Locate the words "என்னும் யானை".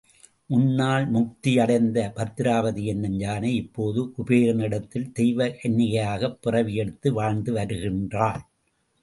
2.83-3.55